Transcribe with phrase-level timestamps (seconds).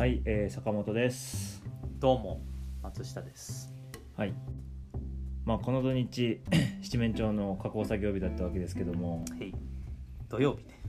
[0.00, 1.62] はい、えー坂本です。
[1.98, 2.40] どうも
[2.82, 3.70] 松下です。
[4.16, 4.32] はい。
[5.44, 6.40] まあこの土日
[6.80, 9.54] 七面鳥の加工作業日だったわけですけども、はい。
[10.30, 10.80] 土曜日ね。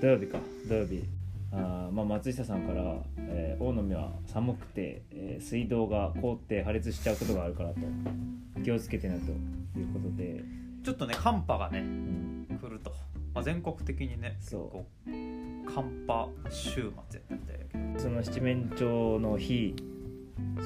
[0.00, 0.38] 土曜日か。
[0.68, 1.02] 土曜日。
[1.50, 7.80] あーまあ松下さんから、えー大野は寒くて、えー水道が凍って破裂しちゃうことがあるからと
[8.62, 10.44] 気をつけてなということで、
[10.84, 12.92] ちょっとね寒波がねうん、来ると、
[13.34, 14.70] まあ、全国的にね結そう。
[14.70, 14.86] 構
[15.66, 16.92] 寒波週末やっ
[17.28, 17.63] たみたいやけど
[17.98, 19.74] その七面鳥の日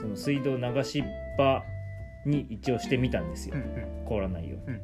[0.00, 1.04] その水道流しっ
[1.36, 1.62] ぱ
[2.24, 3.56] に一応してみたんですよ。
[3.56, 4.06] うんうん。
[4.06, 4.76] 凍らないように。
[4.76, 4.82] うん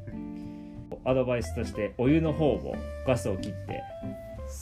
[0.92, 0.98] うん。
[1.04, 3.82] アドバイスとしてお湯の方をガスを切って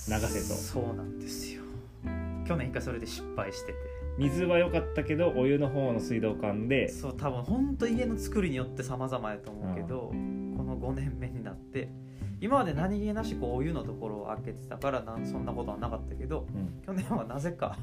[0.09, 0.55] 流せと。
[0.55, 1.63] そうなんですよ。
[2.47, 3.79] 去年一回それで失敗してて。
[4.19, 6.89] 水は良かったけどお湯の方の水道管で。
[6.89, 10.13] そう多分ほんと家の作りによって様々やと思うけど、
[10.57, 11.89] この5年目になって
[12.43, 16.83] 今まで何気なしこうお湯のところを開けてたからなんそんなことはなかったけどうん。
[16.85, 17.77] 去年はなぜか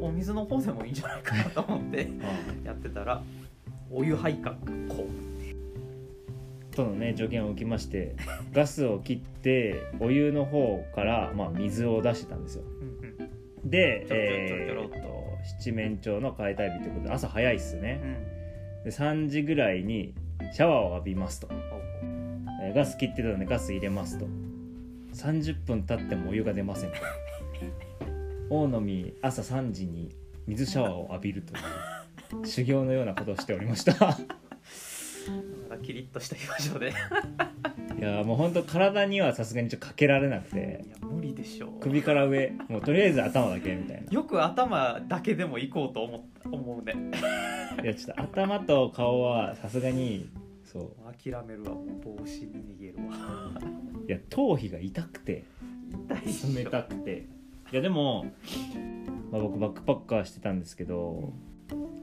[0.00, 2.08] お水の方でもいいんじゃないかなと思って
[2.64, 3.22] あやってたら
[3.90, 5.06] お湯配管がこ
[6.74, 8.16] とのね助言を受けまして
[8.52, 12.64] ガスを切ってお湯の方から、まあ、水を出してたんですよ。
[13.64, 15.24] でえーっと。
[15.44, 18.00] 七面鳥の解体日ということで朝早いっすね。
[18.02, 18.06] う
[18.80, 18.84] ん。
[18.84, 20.14] で3時ぐらいに
[20.52, 21.48] シャワーを浴びますと、
[22.64, 24.26] えーガス切ってたのでガス入れますと。
[25.12, 26.90] 30分経ってもお湯が出ません。
[26.90, 26.96] と
[28.50, 30.10] 大野見朝3時に
[30.46, 34.18] 水シャワーを浴びるという修行のようなことをしておりました。
[35.82, 36.92] キリッとした表情で。
[37.98, 41.80] いやーもう本当体にはさすがにちょっとかけられなくていや無理でしょう。
[41.80, 44.10] 首から上もうとりあえず頭だけみたいな。
[44.10, 46.94] よく頭だけでも行こうと思思うね。
[47.82, 50.28] いやちょっと頭と顔はさすがに
[50.74, 51.30] そう。
[51.30, 53.52] 諦めるわもう帽子に逃げるわ。
[54.08, 55.44] いや頭皮が痛くて。
[56.08, 56.58] 痛いっしょ。
[56.58, 57.26] 冷たくて。
[57.72, 58.26] いやでも、
[59.30, 61.32] まあ、僕バックパッカーしてたんですけど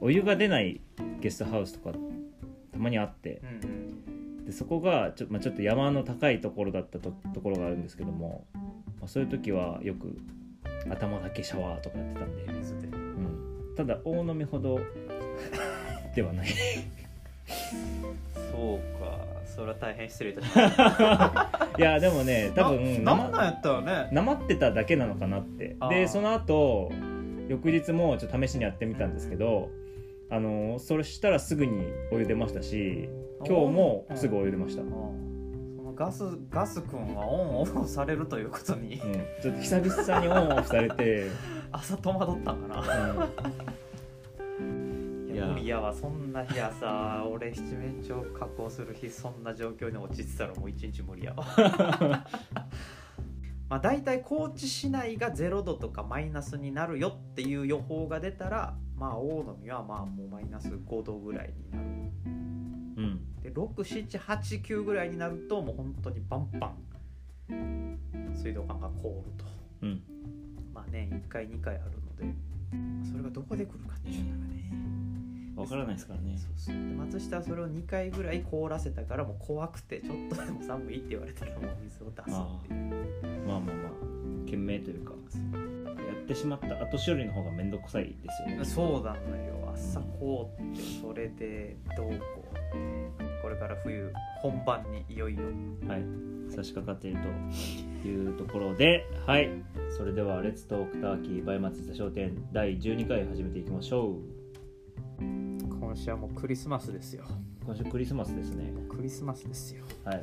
[0.00, 0.80] お湯が出ない
[1.20, 1.96] ゲストハウスとか
[2.72, 3.42] たまにあって。
[3.62, 3.72] うんう
[4.42, 4.44] ん。
[4.46, 8.62] でそこがちょ,、まあ、ちょっと山の高いところだったとところがあるんですけども、ま
[9.04, 10.16] あ、そういう時はよく
[10.90, 12.88] 頭だけシャワーとかやってたんで、水で。
[12.88, 14.80] うん、ただ大飲みほど
[16.16, 16.48] ではない
[18.52, 19.32] そうか。
[19.44, 21.68] それは大変失礼いたしました。
[21.78, 24.08] いやでもね多分ななんなんやったらね。
[24.12, 25.76] なまってただけなのかなって。
[25.90, 26.90] でその後
[27.48, 29.70] 翌日もちょっと試しにやってみたんですけど、
[30.30, 33.08] あのそれしたらすぐにお湯出ましたし
[33.46, 34.82] 今日もすぐお湯出ました、
[35.94, 39.00] ガスガス君はオンオフされるということに。
[39.42, 41.26] ちょっと久々にオンオフされて、
[41.72, 42.80] 朝戸惑ったんかな。
[42.80, 43.82] うん
[45.42, 45.48] いや。
[45.48, 51.44] いや無理やわそんな日やさ 俺七面鳥加工する日そんな状況に陥ってたらもう一日無理やわ。
[53.68, 61.84] まあ大体高知市内が0度とかマイナスになるよっていう予報が出たらまあ大野はまあもうマイナス5度ぐらいになる。
[62.96, 63.20] うん。
[63.42, 67.98] で6789ぐらいになるともう本当にバンバン
[68.34, 69.44] 水道管が凍ると。
[69.82, 70.02] うん。
[70.74, 74.52] まあ年1回2回あるのでまあそれがどこで来るかっていうのがね
[75.56, 76.36] わからないですからね。
[76.36, 76.74] そうそう。
[76.74, 83.46] で松下はそれを2回ぐらい凍らせたからもう怖くてちょっとでも寒いって言われたらもう水を出すっていう。
[83.46, 88.64] まあまあまあ賢明というかやってしまった後処理の方が面倒くさいですよね。
[88.64, 89.72] そうなのよ。
[89.74, 92.52] 朝凍ってそれでどうこう。
[93.42, 95.42] これから冬本番にいよいよ。
[95.88, 96.04] はい。
[96.54, 97.20] 差し掛かっている
[98.02, 99.50] というところではい。
[99.96, 104.41] それでは「レッツトークターキーバイ松下商店」第12回始めていきましょう
[105.92, 107.22] 今週はもうクリスマスですよ。
[107.66, 108.72] 今週クリスマスですね。
[108.88, 109.84] クリスマスですよ。
[110.06, 110.22] はい。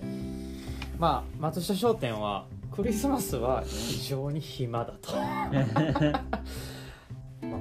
[0.98, 5.12] まあ松下商店はクリスマスは非常に暇だと。
[5.16, 5.52] ま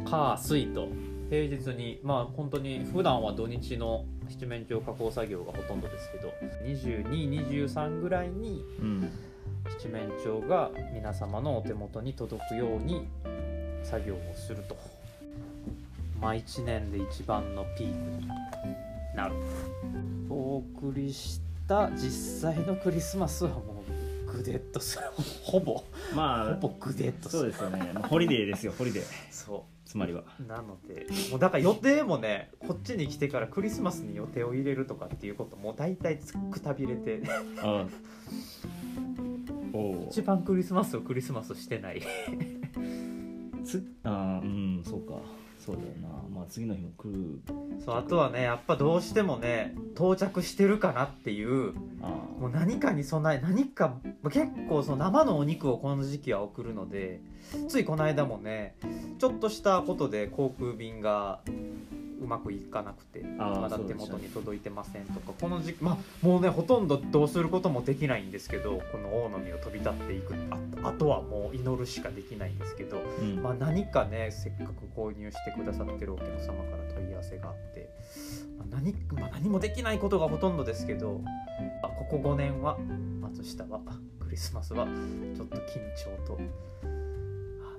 [0.06, 0.88] あ火水と
[1.28, 6.32] 平日にまあ本当に普段は土日の七面鳥加工作業がほとんどですけど
[6.64, 9.10] 2223ぐらいにうん。
[9.78, 13.06] 七面鳥が皆様のお手元に届くように
[13.82, 14.97] 作業をすると
[16.20, 18.28] まあ1年で一番のピークに
[19.14, 19.34] なる。
[20.28, 23.84] お送りした実際のクリスマスはも
[24.28, 25.04] うグデッとする。
[25.42, 25.82] ほぼ。
[26.14, 27.42] まほぼグデッとする。
[27.42, 27.92] そうですよね。
[27.94, 29.04] まあホリデーですよホリデー。
[29.30, 30.22] そつまりは。
[30.38, 36.18] うなのでもうだから予定もねこっちに来てからクリスマスに予定を入れるとかっていうこともう大体
[36.50, 37.22] くたびれて。
[37.62, 37.86] あ
[39.72, 42.02] おお一番クリスマスをクリスマスしてない。
[43.64, 45.14] つあーうんそうか
[45.68, 46.08] そうだよな。
[46.34, 47.42] まあ次の日も来る。
[47.84, 52.06] そうあとはねやっぱどうしてもね到着してるかなっていうあ
[52.40, 53.98] もう何かに備え何か
[54.32, 57.20] 結構その生のお肉をこの時期は送るので
[57.68, 58.76] ついこの間もね
[59.18, 61.40] ちょっとしたことで航空便が
[62.20, 73.42] うまくいかなくてまだ手元に届いてませんとかこの時期まあもうねほとんどどうすることもできないんですけどこの大海を飛び立っていくああとはもう祈るしかできないんですけどうん。
[73.42, 77.90] まあ、何かねせっかく購入してくださってるお客様から問い合わせがあって、
[78.58, 81.20] まあ何まあ、何もできないことがほとんどですけど、
[81.82, 82.78] あここ5年は
[83.20, 83.80] 松下は
[84.20, 84.86] クリスマスは
[85.34, 86.38] ちょっと緊張と
[86.84, 86.86] あ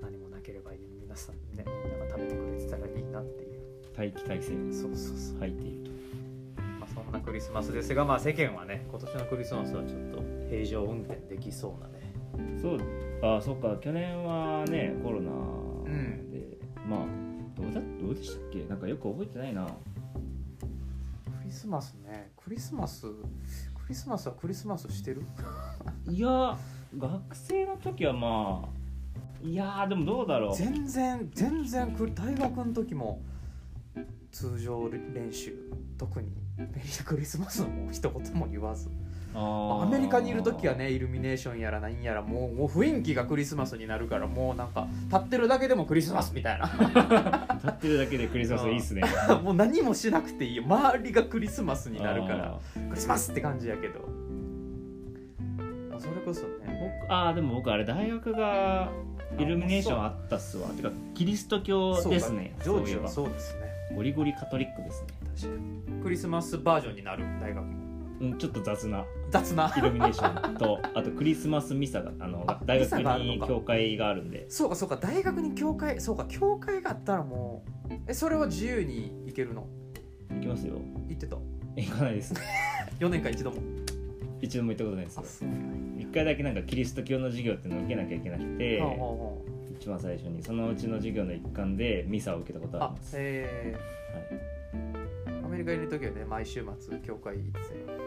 [0.01, 1.98] 何もなければいい皆さんねみんな
[3.99, 5.91] 待機体制にそうそうそう、入っていると。
[6.79, 12.59] まあ、そんなクリスマスですが、まあ、世間はね今年のクリスマスはちょっと平常運転できそうなね。
[12.61, 12.79] そう
[13.21, 13.75] あそうか。
[13.81, 16.31] 去年はねコロナん。
[16.31, 16.57] で、
[16.87, 16.99] まあ
[17.61, 18.63] どうだどうでしたっけ？
[18.65, 19.65] なんかよく覚えてないな。
[19.65, 19.71] ク
[21.45, 22.31] リスマスね。
[22.37, 25.23] クリスマスクリスマスはクリスマスしてる？
[26.09, 26.57] いや
[26.97, 30.55] 学生の時はまあいやーでもどうだろう。
[30.55, 33.21] 全然全然く大学の時も
[34.39, 35.53] 通常練習
[35.97, 38.89] 特にメリークリスマスも一言も言わず。
[39.35, 46.67] アメリカにいる時はねイルミネーションやらなんやらもうもう雰囲気がクリスマスになるからもうなんか立ってるだけでもクリスマスみたいな。
[47.55, 49.03] 立ってるだけでクリスマスいいっすね。
[49.43, 50.55] もう何もしなくていい。
[50.55, 52.59] よ周りがクリスマスになるからあ
[52.89, 53.99] クリスマスって感じやけど、
[55.89, 58.89] まあ、それこそーね僕あーでも僕あれ大学が
[59.37, 60.69] イルミネーションあったっすわ。
[60.69, 65.07] てかキリスト教ですねジョージはそうですねゴリゴリカトリックですね。
[65.35, 65.61] 確か
[65.97, 66.03] に。
[66.03, 67.89] クリスマスバージョンになる大学も。
[68.21, 69.05] うんちょっと雑な。
[69.31, 69.73] 雑な。
[69.77, 73.47] イルミネーションとあとクリスマスミサがあのあ大ミサがあ学のか。
[73.47, 74.45] 教会があるんで。
[74.49, 79.67] そうかそうか大学に教会そうか教会があったらもうえそれは自由に行けるの？
[80.35, 80.75] 行きますよ。
[81.07, 81.37] 行ってた？
[81.77, 82.33] 行かないです。
[82.99, 83.57] 4年間一度も？
[84.41, 85.23] 一度も行ったことないですよ。
[85.25, 85.49] そう
[85.97, 89.31] 一回だけなんかキリスト教の授業っていうのを受けなきゃいけなくてやはあはあは
[89.79, 93.77] 一番最初にそのうちの授業の一環でミサを受けたことあります、え
[94.13, 97.59] はい、ー、アメリカにいる時はね毎週末教会行って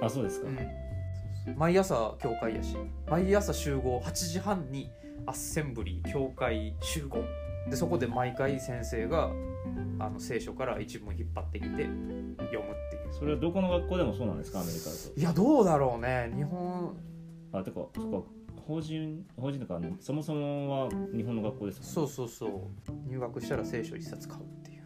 [0.02, 1.56] あそうですか、うん。
[1.56, 2.76] 毎朝教会やし。
[3.08, 4.00] 毎朝集合。
[4.00, 4.90] 8時半に
[5.26, 7.24] アッセンブリー教会集合。
[7.68, 9.30] でそこで毎回先生が
[9.98, 12.58] あの聖書から一文引っ張ってきて読むってい
[13.08, 13.12] う。
[13.12, 14.60] それはどこの学校でもそうなんですか？
[14.60, 15.20] アメリカだと。
[15.20, 16.32] いやどうだろうね。
[16.36, 16.96] 日本。
[17.52, 18.28] あてかそっか
[18.66, 21.92] 法人法人とかあのそもそもは日本の学校ですもんね。
[21.92, 23.08] そうそうそう。
[23.08, 24.82] 入学したら聖書一冊買うっていう。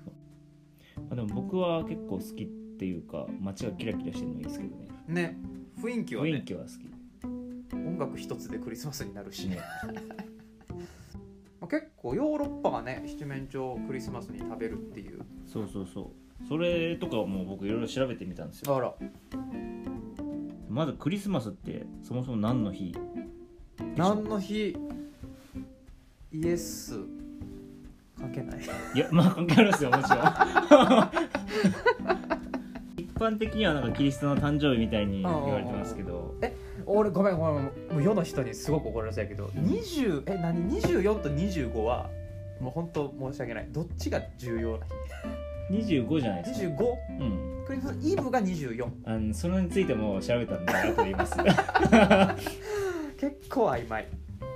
[1.10, 2.46] あでも僕は結構好きっ
[2.78, 4.88] ていうか街がキラキラしてるのいいですけどね。
[5.08, 5.38] ね。
[5.80, 6.30] 雰囲気はね。
[6.30, 6.96] 雰囲気は好き。
[7.74, 9.58] 音楽一つでクリスマスになるしね。
[11.68, 15.20] 結構ヨーロッパがね七面鳥をクリスマスに食べるっていう。
[15.46, 16.46] そうそうそう。
[16.46, 18.76] それとかも僕いろいろ調べてみたんですよ。
[18.76, 18.94] あら。
[20.68, 22.94] まずクリスマスってそもそも何の日
[23.96, 24.76] 何の日？
[26.32, 26.98] イエス？
[28.18, 28.60] 関係ない。
[28.94, 30.18] いやまあ関係あるんですよもちろん。
[32.98, 36.34] 一般的にはなんかキリストの誕生日みたいに言われてますけど。
[36.84, 42.08] 俺ごめんごめんもう世の人にすごく怒られそうやけど20え何？24と25は
[42.60, 43.68] もう本当申し訳ない。
[43.72, 44.86] どっちが重要な
[45.70, 46.84] 25じゃないです日か 25?
[47.20, 47.64] うん。
[47.66, 51.36] クリスマスイブが24あのそれについても調べたんで後で言います
[53.16, 54.06] 結構曖昧。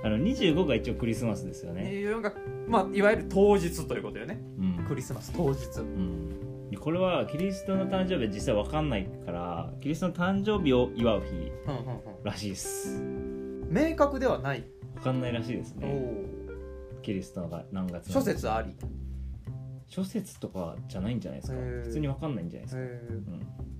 [0.03, 1.83] あの25が一応クリスマスですよね。
[1.83, 2.33] 24が
[2.67, 4.39] まあいわゆる当日ということよね。
[4.59, 4.85] うん。
[4.87, 5.79] クリスマス当日。
[5.79, 6.69] うん。
[6.69, 12.97] でこれはキリストの誕生日は実際わかんないからキリストの誕生日を祝う日うんうんらしいです。
[12.97, 14.63] うん明確ではない。
[14.95, 16.27] わかんないらしいですおね。
[16.97, 18.75] おキリストが何月な諸説あり。
[19.87, 21.57] 諸説とかじゃないんじゃないですか。
[21.59, 23.70] 普通にわかんないんじゃないですか、へうん、ー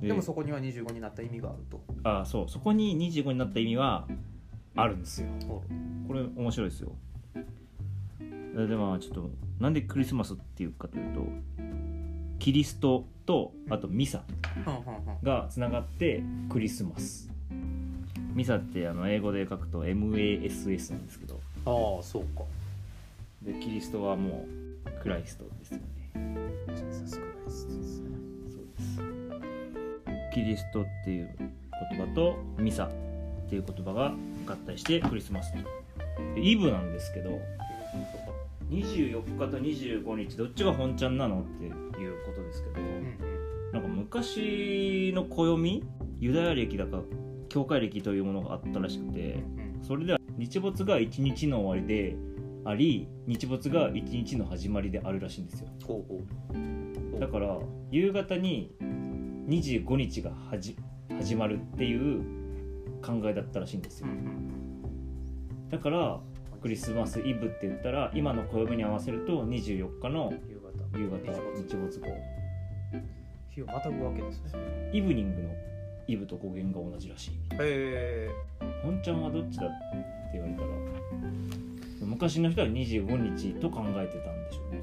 [0.00, 1.80] でもそこには25になった意味があると。
[2.04, 2.48] あそう。
[2.48, 4.06] そこに25になった意味は
[4.74, 5.28] あるんですよ。
[5.46, 5.62] ほ
[6.06, 6.92] これ面白いですよ。
[8.56, 11.24] ででまあちょっとなんでクリスマスっていうかというと
[12.38, 14.24] キリストとあとミサ
[15.22, 17.30] がつながってクリスマス。
[18.34, 21.40] ミサってあの英語で書くと MASS なんですけど。
[21.66, 22.44] ああそうか。
[23.42, 24.46] でキリストはも
[24.86, 25.44] うクライスト
[30.40, 32.90] キリストっていう言葉とミサっ
[33.50, 34.14] ていう言葉が
[34.46, 35.58] 合体してクリスマスと
[36.34, 37.38] でイブなんですけど
[38.70, 43.16] 24日と25日どっちが本ちゃんなのっていうことですけど、うん
[43.72, 45.84] なんか昔の暦
[46.18, 47.02] ユダヤ暦だか
[47.48, 52.16] 教会暦というものがあったらしくてうんそれでは日没が1日の終わりで
[52.64, 55.68] あり日没が一日の始まりであるらしいんですよ。
[57.20, 57.58] だから
[57.92, 58.74] 夕方に
[59.48, 60.76] 25日が始
[61.36, 62.22] まるっていう
[63.02, 64.08] 考えだったらしいんですよ。
[65.70, 66.20] だから
[66.60, 70.70] クリスマスイブって言ったら今の暦に合わせると24日の夕方。
[70.98, 72.06] 夕方日没日没後
[73.54, 74.90] 日をまたぐわけですね。
[74.92, 75.48] イブニングの
[76.06, 77.30] イブと語源が同じらしい。
[77.30, 78.30] へえ
[78.82, 79.74] 本ちゃんはどっちだって
[80.32, 80.68] 言われたら
[82.00, 84.82] 昔の人は25日と考えてたんでしょうね、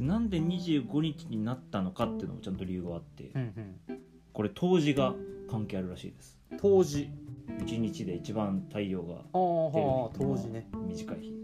[0.00, 3.40] なんで25日になったのかっていうのもちゃんと理由があってうん
[3.88, 4.00] うん。
[4.32, 5.14] これ冬至が
[5.50, 6.38] 関係あるらしいです。
[6.58, 7.10] 当時
[7.58, 10.68] 1日で一番太陽が出るはあ当時ね。
[10.86, 11.34] 短い日。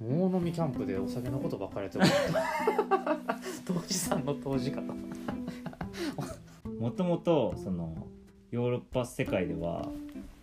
[0.00, 2.04] 大飲みキャンプでお酒のことばっかりやってる。
[3.66, 4.94] 当時さんの当時かと。
[6.78, 8.06] もともとその
[8.52, 9.88] ヨーロッパ世界では、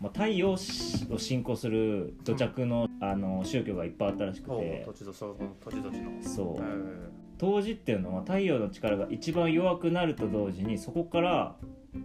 [0.02, 4.84] まあ、太陽を信仰する土着の,、あの宗教がいっぱいあったらしくて。
[4.86, 6.24] 土地土地の土地土地の。
[6.24, 6.62] そう。
[6.62, 11.56] へ冬至っていうのは太陽の力が一番弱くなると同時にそこから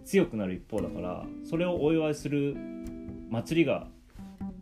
[0.05, 2.55] 強くなる一方だからそれをお祝いする
[3.29, 3.87] 祭りが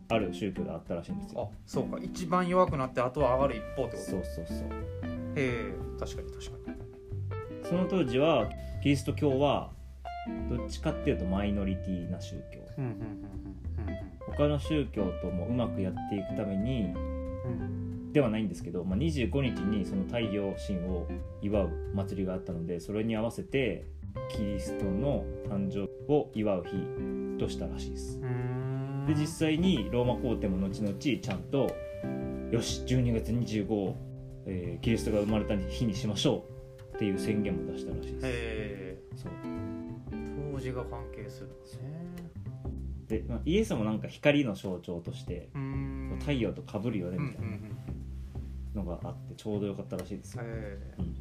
[0.08, 1.98] ある宗教があったらしいんですあよそうか。
[2.02, 4.10] 一番弱くなってあとは上がる一方ってこと？
[4.10, 4.56] そうそうそう。
[5.36, 7.66] へえ確かに確かに。
[7.68, 8.50] その当時は
[8.82, 9.70] キリスト教は
[10.50, 12.60] どっちかっていうとマイノリティな宗教。
[14.26, 16.94] 他の宗教ともうまくやっていくために
[18.12, 21.08] ではないんですけど、まあ、25日にその太陽神を
[21.40, 23.86] 祝う祭りがあったのでそれに合わせて
[24.30, 28.18] キリストの誕生を祝う日としたらしいです。
[28.18, 29.06] うん。
[29.06, 31.74] で実際にローマ皇帝も後々ちゃんと
[32.50, 33.96] よし12月25を、
[34.46, 36.44] えーキリストが生まれた日にしましょ
[36.92, 39.22] うっていう宣言も出したらしいです。
[39.22, 39.32] そう。
[40.52, 42.02] 当時が関係するんですね。
[43.08, 45.92] で、まあ、イエスもなんか光の象徴としてうん。
[46.20, 47.48] 太陽と被るよねうんうんみたいな
[48.74, 51.16] のがあってちょうどよかったらしいですよ、ええうん。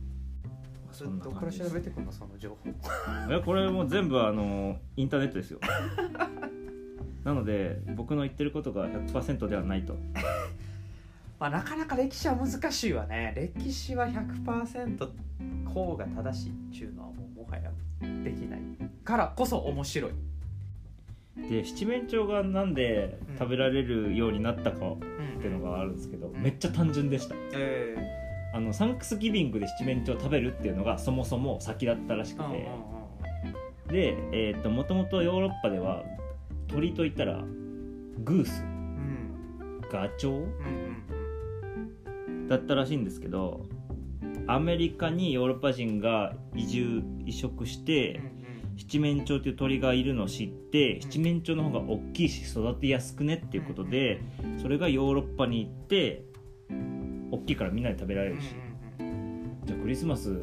[0.92, 2.12] それどこから調べてくんの？
[2.12, 2.70] その情報。
[2.70, 5.60] いやこれもう全部あのインターネットですよ。
[7.24, 9.96] なので僕の言ってることが100%ではないと。
[11.40, 13.34] まあなかなか歴史は難しいわね。
[13.36, 15.10] 歴史は100%
[15.74, 17.72] こうが正しいっていうのはもうもはや
[18.24, 18.62] できない
[19.04, 20.12] からこそ面白い、
[21.38, 24.98] で七面鳥がなんで食べられるようになったかっ
[25.40, 26.42] ていうのがあるんですけど、うん。
[26.42, 27.36] めっちゃ単純でした。
[27.54, 27.96] え
[28.54, 32.68] あのサンクスギビングで七面鳥を食べるっていうのがそもそも先だったらしくえ
[33.88, 36.04] て、でえー、ともともとヨーロッパでは
[36.68, 37.42] 鳥といったら
[38.20, 38.62] グース。
[38.62, 39.82] うん。
[39.90, 40.34] ガチョウ？
[40.34, 40.48] うん
[42.28, 42.48] うん。
[42.50, 43.66] だったらしいんですけど
[44.48, 48.31] アメリカにヨーロッパ人が移住移植して、うん
[48.82, 51.02] 七面鳥という鳥がいるのを知って、ん。
[51.02, 54.22] 七面鳥の方が大きいし育てやすくねっていうことで、
[54.62, 56.24] それがヨーロッパに行って
[57.32, 58.56] 大きいからみんなで食べられうんるし、
[59.66, 60.36] じゃあクリスマス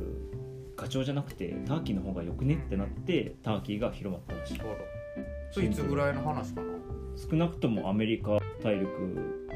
[0.77, 4.61] ガチョウじゃなくてターキーの方がよくねってなってターキーが広まったらしい。
[5.51, 6.69] それいつぐらいの話かな？
[7.17, 8.87] 少なくともアメリカ大陸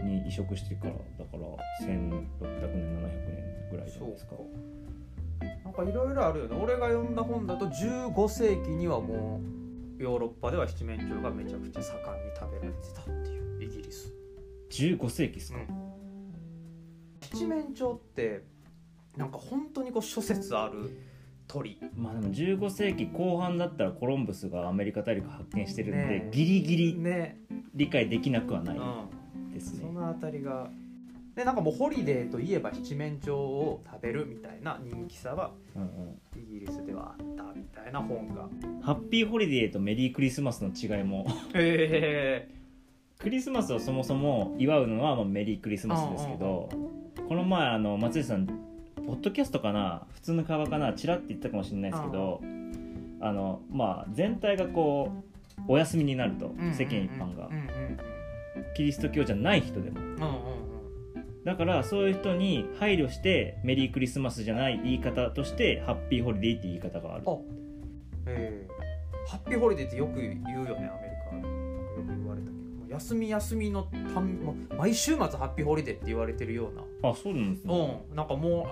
[0.02, 1.38] に移植してからだから
[1.86, 4.32] 1600年700年ぐらいじゃないですか
[5.76, 6.56] なんかいろいろあるよね。
[6.62, 9.40] 俺が読んだ本だと15世紀にはも
[9.98, 14.12] うヨーロッパでは七面鳥がめちゃくちゃ盛んに食べられてたっていうイギリス。
[14.70, 15.58] 15世紀ですか、
[17.32, 18.44] 七面鳥って
[19.16, 20.90] なんか本当にこう諸説ある
[21.46, 21.78] 鳥。
[21.96, 26.24] まあでも15世紀後半だったらコロンブスがアメリカ大陸発見してるんで、ね。
[26.26, 27.38] えギリギリね
[27.74, 30.70] 理解できなくはないうんですね、そのあたりが
[31.34, 38.48] でなんかもうホリデーといえば七面鳥を食べるみたいな人気さはうんうんイギリスではあったみたいな本が。
[38.82, 41.26] ハッピーホリデーとメリークリスマスの違いも。
[41.54, 42.62] へえ
[43.18, 46.68] クリスマスをそもそも祝うのはまあメリークリスマスですけど
[47.28, 52.40] この前あの松井さんポッドキャストかな普通の会話かなチラって言ったかもしれないですけど
[53.20, 55.12] あのまあ全体がこ
[55.60, 57.48] うお休みになると世間一般が。
[58.74, 60.00] キリスト教じゃない人でも。
[60.00, 60.61] うんうんうん
[61.44, 67.24] だからそういう人に配慮してメリークリスマスじゃない言い方として Happy Holiday って言い方がある。
[67.26, 67.36] あ。
[68.26, 68.72] えー
[69.24, 70.90] Happy Holiday ってよく言うよね。
[70.90, 76.82] アメリカなんかよく言われたけど休み休みのたん毎週末 Happy Holiday って言われてるような。
[77.08, 78.02] あそうなんですね。
[78.10, 78.16] うん。
[78.16, 78.68] なんかも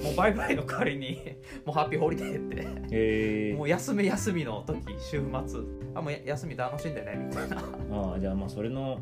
[0.00, 1.20] うもうバイバイの代わりに
[1.66, 2.96] もう Happy Holiday って。
[2.96, 5.60] へえもう休み休みの時週末。
[5.94, 7.58] あもうや休み楽しんでねみたいな。
[7.58, 8.98] ああじゃあまあそれの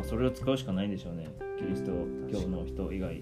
[0.00, 1.28] まあそれを使うしかないんでしょうね。
[1.58, 1.92] キリスト
[2.32, 3.20] 教の人以外。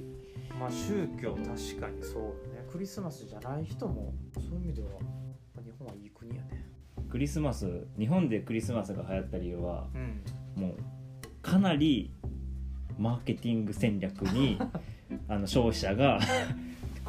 [0.61, 1.45] まあ宗教確
[1.81, 2.23] かにそう
[2.55, 2.65] ね。
[2.71, 4.89] クリスマスじゃない人もそういう意味では
[5.65, 6.65] 日本はいい国やね。
[7.11, 9.89] クリスマス日本でクリスマスが流行った理由は
[10.57, 10.63] うん。
[10.63, 10.75] もう
[11.43, 12.13] かなり
[12.97, 14.59] マーケティング戦略に
[15.27, 16.21] あの消費者が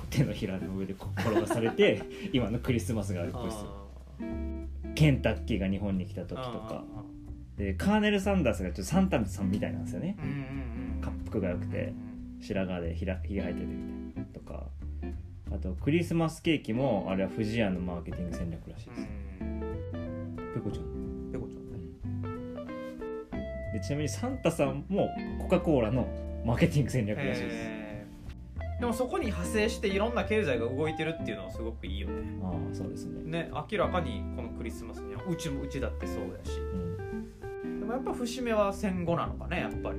[0.09, 2.01] 手のひらの上でこ転がされて
[2.33, 3.89] 今のクリスマスがあるんですよ。
[4.95, 6.83] ケンタッキーが日本に来た時とか
[7.59, 10.17] でカーネル・サンダースがちょっとサンタさんみたいなんですよね。
[10.17, 11.93] うんうんうんが良くて
[12.41, 14.67] 白髪でひらひげ生えてるみたいなとか。
[15.51, 19.01] あとクリスマスケーキもあれは不二家のマーケティング戦略らしいです、
[20.53, 21.31] ペコちゃん。
[21.31, 21.79] ペコちゃんね。
[23.73, 26.07] でちなみにサンタさんもコカ・コーラの
[26.45, 27.79] マーケティング戦略らしいです。
[28.79, 32.39] でもそこに派生していろんな経済が動いてるっていうのはすごくいいよね。
[32.43, 33.45] ああそうですね。
[33.45, 35.23] ね明らかにこのクリスマスには。
[35.27, 36.59] うちもうちだってそうやし。
[36.59, 36.88] うん。
[36.88, 36.88] で
[37.89, 39.97] もやっぱ節目は戦後なのかねやっぱり。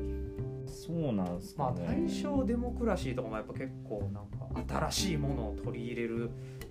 [0.66, 6.30] そうなんですまあかね、大正デモクラシーとかもやっぱ結構なんか新しいものを取り入れる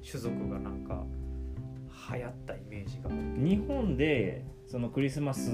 [0.10, 1.04] 種族がなんか
[2.14, 3.10] 流行ったイメージが。
[3.38, 5.52] 日本でそのクリスマス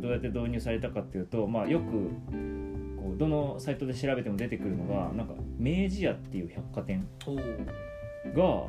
[0.00, 1.84] どうやって導入されたかっていうと、まあ、よく
[3.02, 7.04] こうどのサイトで調べても出てくるのがなんか明治屋っていう百貨店
[8.36, 8.66] が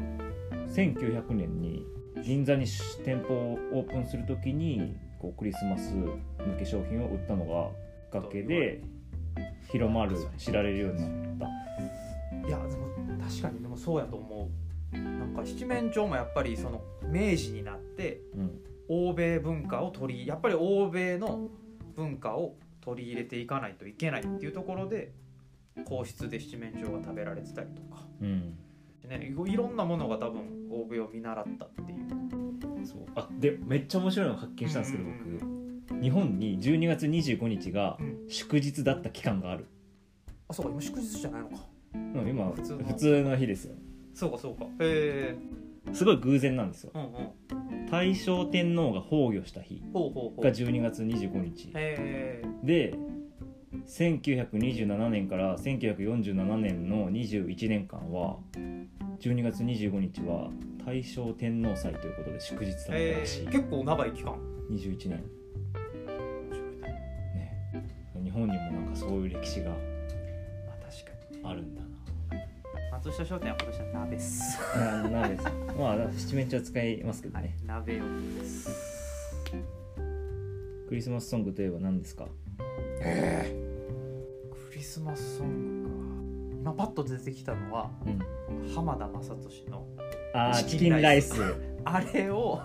[0.67, 1.85] 1900年に
[2.23, 2.65] 銀座に
[3.05, 6.17] 店舗をオープンする時にこうクリスマス向
[6.57, 7.69] け商品を売ったのが
[8.11, 8.81] きっかけで
[9.71, 11.49] 広まる知られるようになっ
[12.41, 12.47] た。
[12.47, 12.87] いやでも
[13.21, 14.49] 確かにでもそうやと思
[14.93, 14.97] う。
[14.97, 18.59] なんか七面鳥もやっぱりその明治になってうん。
[18.91, 21.47] 欧米文化を取りやっぱり欧米の
[21.95, 25.13] 文化を取り入れていかないといけないっていうところで
[25.85, 28.57] 皇室で七面鳥が食べられてたりとか、うん。
[29.07, 32.07] ね、いろんなものが多分欧米を見習ったっていう
[32.85, 32.99] そう。
[33.15, 36.01] あでめっちゃ面白いのを発見したんですけどうん僕。
[36.01, 38.19] 日本に12月25日がうん。
[38.29, 39.65] 祝日だった期間がある、
[40.47, 41.55] あそうか今祝日じゃないのか。
[41.93, 42.83] うん、今普通の。
[42.83, 43.75] 普通の日ですよ。
[44.13, 44.65] そうかそうか。
[44.65, 45.35] へえ。
[45.93, 46.91] すごい偶然なんですよ。
[46.93, 47.85] うんうん。
[47.89, 51.73] 大正天皇が崩御した日が12月25日。
[52.63, 52.93] で
[53.87, 58.37] 1927年から1947年の21年間は
[59.19, 60.51] 12月25日は
[60.85, 64.35] 大正天皇祭ということで祝日だったらしい、結構長い期間。
[64.71, 65.23] 21年。
[67.35, 67.83] ね。
[68.23, 71.81] 日本にもなんかそういう歴史がまあ確かにあるんだ
[72.91, 74.59] 松下商店は今年は鍋っす。
[74.77, 75.43] なあなんです。
[75.77, 78.03] まあ七面鳥使いますけどはいね、鍋用
[78.39, 78.69] です。
[80.87, 82.25] クリスマスソングといえば何ですか？
[83.01, 83.69] ええ
[84.71, 85.95] クリスマスソングか。
[86.61, 88.19] 今パッと出てきたのはうん。
[88.75, 89.78] 浜田雅俊の
[90.47, 91.35] あーチチキンライス。
[91.35, 92.61] スあれを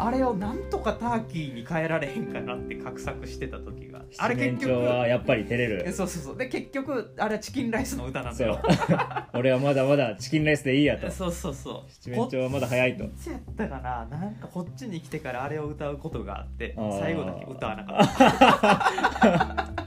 [0.00, 4.02] あれをなんとかターキーに変えられへんかなって画策してた時が。
[4.16, 6.36] あれ結局はやっぱり照れえるそうそうそう。
[6.36, 8.62] で結局あれはチキンライスの歌なんだよ。
[9.34, 11.10] 俺はまだまだチキンライスでいいやと。
[11.12, 11.90] そうそうそう。
[11.90, 13.04] 七面鳥はまだ早いと。
[13.04, 14.06] いつやったかな。
[14.06, 19.68] なんかこっちに来てからあれを歌うことがあって最後だけ歌わなかった。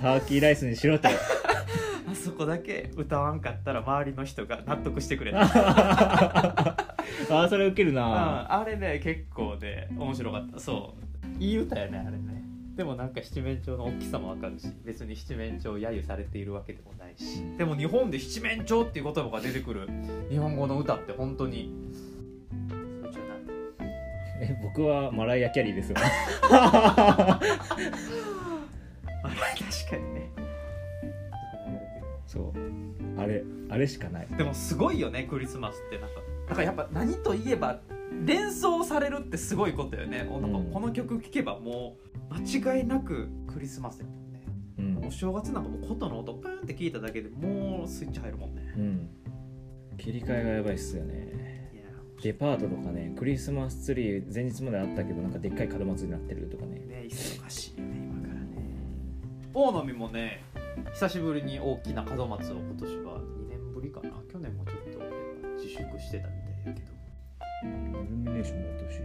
[0.00, 1.08] ターキーライスにしろと
[2.10, 10.58] あそこだけ歌わんかったら周りの人が納得してくれた あーそれウケるうんなあれね結構ね面白かった。
[10.58, 10.98] そう。
[11.42, 12.42] いい歌やねあれね。
[12.76, 17.42] でもなんか七面鳥の大きさもわかるし別に七面鳥揶揄されているわけでもないし。
[17.58, 19.88] でも日本で七面鳥っていう言葉が出てくる。
[20.30, 21.72] 日本語の歌って本当に。
[24.40, 25.96] え僕はマライア・キャリーですよ。
[26.50, 27.48] あ確
[29.90, 30.30] かにね
[32.38, 33.20] そう。
[33.20, 34.28] あれあれしかない。
[34.36, 36.14] でもすごいよねクリスマスってなんか。
[36.46, 37.80] なんかやっぱ何といえば
[38.24, 40.72] 連想されるってすごいことよね、うん。
[40.72, 41.96] この曲聴けばも
[42.30, 44.44] う間違いなくクリスマスやもんね。
[44.78, 45.06] うん。
[45.08, 48.72] お正月なんかもう琴の音プーンって聞いただけでもうスイッチ入るもんね。
[48.76, 49.08] うん。
[49.98, 51.36] 切り替えがやばいっすよね。
[52.22, 56.80] デパートとかねクリスマスツリー前日まであったけどなんかでっかい門松になってるとかね。
[56.80, 58.48] ね忙しいよね今からね。
[59.54, 60.42] 大野もね
[60.94, 64.10] 久しぶりに大きな門松を今年は2年ぶりかな。
[64.30, 64.98] 去年もちょっと
[65.56, 66.98] 自粛してたみたいやけど。
[67.62, 68.96] イルミネーションもやってほし。
[68.96, 69.00] い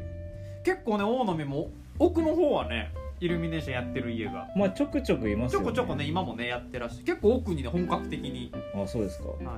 [0.64, 4.48] 結構ね大野も奥の方はねイルミネーションやってる家が。
[4.56, 9.30] まあちょくちょくいますよ、ね、ちょこちょこね今もねやってらっしゃる結構奥にね本格的に、あそうですか。
[9.30, 9.54] はい、まあ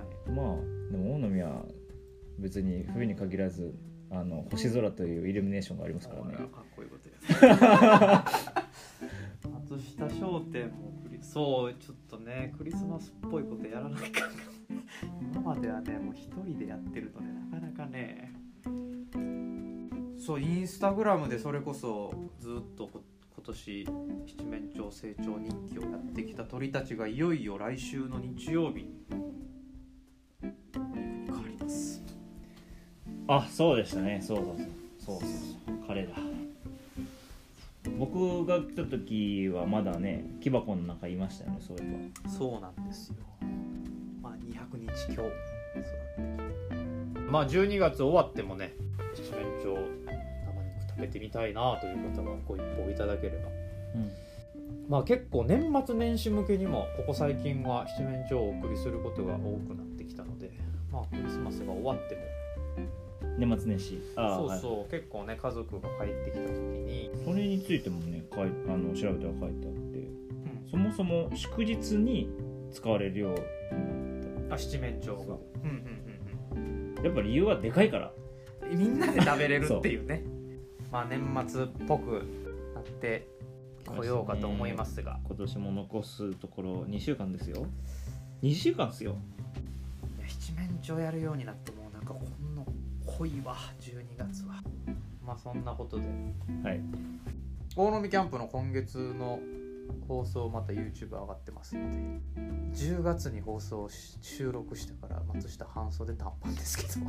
[0.92, 1.64] でも大野は
[2.40, 3.74] 別に冬に限らず
[4.12, 6.36] あの星空というイルミネーションがありますからね。
[6.36, 8.26] かっこいいことや。
[9.68, 10.94] 松下商店も
[11.34, 14.30] そうちょっとねクリスマスっぽいことやらないか
[15.34, 18.32] 今まではねもう一人でやってるとねなかなかね。
[20.18, 23.04] そうインスタグラムでそれこそずっと今
[23.46, 23.88] 年
[24.26, 29.06] 七面鳥成長日記をやってきた鳥たちがいよいよ来週の日曜日に
[30.42, 32.02] 変わります。
[33.28, 34.20] あそうでしたね。
[34.22, 34.58] そうそうそう。
[35.00, 35.30] そうそう
[35.68, 35.88] そう。
[35.88, 36.16] カレーだ
[37.98, 43.16] 僕が来た時はまだね木箱の中いましたよねそういえそうなんですよ。
[44.22, 45.32] まあ200日今日育っ
[47.22, 48.74] てまあ12月終わってもね
[49.16, 50.14] 七面鳥生
[50.64, 53.50] 肉食べてみたいなという方はご一報いただければば、
[53.96, 54.12] うん、
[54.90, 60.52] まあ結構年末年始向けにもここ最近は七面鳥をお送りすることが多くなってきたので
[60.92, 62.22] まあクリスマスが終わっても
[63.38, 64.02] 年末年始。
[64.16, 69.86] あそうそう、結構ね家族が帰ってきた時に、それについてもね書いあの調べたら書いてあって。
[70.70, 72.30] そもそも祝日に
[72.72, 73.32] 使われるよう
[73.76, 75.24] になっあ七面鳥が。
[75.24, 75.40] そう。
[75.64, 78.12] うんうんうんたやっぱ理由はでかいから。
[78.18, 78.26] うん
[78.74, 80.24] みんなで食べれるっていうね。
[80.92, 82.24] まあ年末っぽく
[82.74, 83.28] なって
[83.86, 85.20] こようかと思いますが。
[85.24, 87.68] 今年も残すところ2週間ですよ。
[88.42, 89.18] 2週間ですよ。
[90.18, 92.64] いや七面鳥やるようになってもうなんかこんな
[93.06, 94.62] 濃いわ12月は。
[95.26, 96.08] まあそんなことで。
[96.64, 96.82] はい。
[97.76, 99.40] 大飲みキャンプの今月の
[100.08, 101.98] 放送また YouTube 上がってますので。
[102.74, 107.06] 10月に放送し収録したから松下半袖短パンですけど。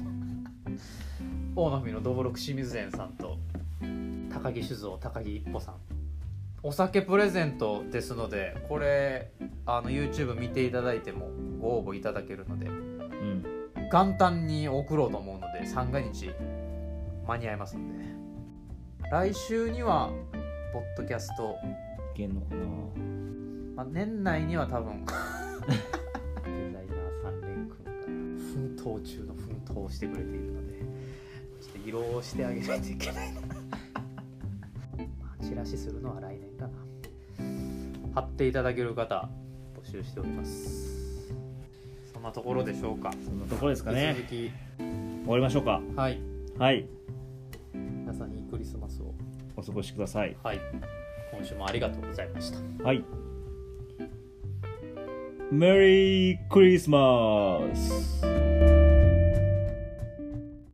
[1.57, 3.39] 大野美のどぶろく清水園さんと
[4.31, 5.75] 高木酒造高木一歩さん。
[6.63, 9.31] お酒プレゼントですのでこれ
[9.67, 11.31] あの YouTube 見ていただいても
[11.61, 13.57] ご応募いただけるのでうん。
[13.91, 16.31] 元旦に送ろうと思うので三が日
[17.27, 17.95] 間に合いますんで
[19.11, 20.11] 来週には
[20.73, 21.57] ポッドキャスト。
[22.15, 22.65] いけんのかな。
[23.77, 25.05] まあ、年内には多分。
[25.05, 30.79] デザイナー三連君が奮闘中の奮闘をしてくれているので
[31.61, 33.41] ちょっと色をしてあげないといけないな。
[35.21, 36.73] まあチラシするのは来年かな。
[38.15, 39.29] 貼っていただける方
[39.81, 41.29] 募集しております。
[42.13, 43.13] そんなところでしょうか。
[43.25, 44.17] そんなところですかね
[45.27, 45.83] 終わりましょうか。
[45.97, 46.21] はい。
[46.57, 46.87] はい。
[47.75, 49.13] 皆さんにいいクリスマスを。
[49.57, 50.37] お過ごしください。
[50.45, 50.61] はい。
[51.33, 52.85] 今週もありがとうございました。
[52.85, 53.05] はい。
[55.51, 58.56] メリークリスマス